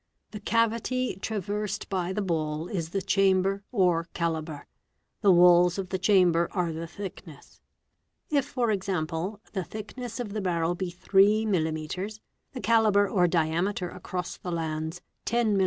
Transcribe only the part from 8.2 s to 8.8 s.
If for